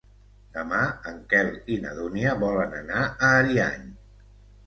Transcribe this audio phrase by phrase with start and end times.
[0.53, 0.77] Demà
[1.09, 3.85] en Quel i na Dúnia volen anar a Ariany.